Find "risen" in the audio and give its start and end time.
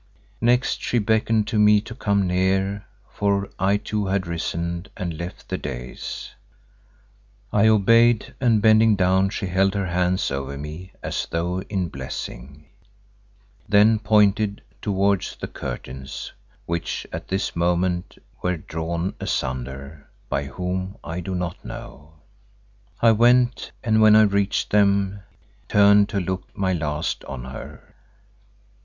4.25-4.87